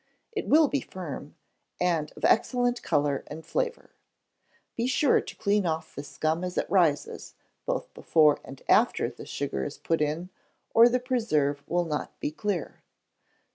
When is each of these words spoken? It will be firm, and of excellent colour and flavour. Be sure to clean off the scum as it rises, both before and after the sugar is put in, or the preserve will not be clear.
It 0.31 0.47
will 0.47 0.67
be 0.67 0.81
firm, 0.81 1.35
and 1.79 2.11
of 2.13 2.25
excellent 2.25 2.81
colour 2.81 3.23
and 3.27 3.45
flavour. 3.45 3.91
Be 4.75 4.87
sure 4.87 5.21
to 5.21 5.35
clean 5.35 5.67
off 5.67 5.93
the 5.93 6.03
scum 6.03 6.43
as 6.43 6.57
it 6.57 6.67
rises, 6.71 7.35
both 7.67 7.93
before 7.93 8.39
and 8.43 8.63
after 8.67 9.11
the 9.11 9.27
sugar 9.27 9.63
is 9.63 9.77
put 9.77 10.01
in, 10.01 10.31
or 10.73 10.89
the 10.89 10.99
preserve 10.99 11.61
will 11.69 11.85
not 11.85 12.19
be 12.19 12.31
clear. 12.31 12.81